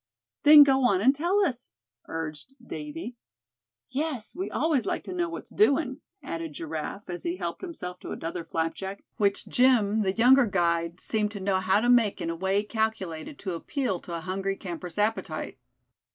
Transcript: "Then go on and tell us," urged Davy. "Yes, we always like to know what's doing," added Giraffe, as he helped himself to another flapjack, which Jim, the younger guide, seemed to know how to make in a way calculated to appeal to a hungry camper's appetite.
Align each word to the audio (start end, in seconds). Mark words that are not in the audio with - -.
"Then 0.41 0.63
go 0.63 0.83
on 0.83 0.99
and 0.99 1.13
tell 1.15 1.45
us," 1.45 1.69
urged 2.07 2.55
Davy. 2.65 3.17
"Yes, 3.91 4.35
we 4.35 4.49
always 4.49 4.87
like 4.87 5.03
to 5.03 5.13
know 5.13 5.29
what's 5.29 5.51
doing," 5.53 6.01
added 6.23 6.53
Giraffe, 6.53 7.07
as 7.07 7.21
he 7.21 7.37
helped 7.37 7.61
himself 7.61 7.99
to 7.99 8.09
another 8.11 8.43
flapjack, 8.43 9.03
which 9.17 9.45
Jim, 9.47 10.01
the 10.01 10.11
younger 10.13 10.47
guide, 10.47 10.99
seemed 10.99 11.29
to 11.33 11.39
know 11.39 11.59
how 11.59 11.81
to 11.81 11.87
make 11.89 12.19
in 12.19 12.31
a 12.31 12.35
way 12.35 12.63
calculated 12.63 13.37
to 13.37 13.53
appeal 13.53 13.99
to 13.99 14.15
a 14.15 14.21
hungry 14.21 14.55
camper's 14.55 14.97
appetite. 14.97 15.59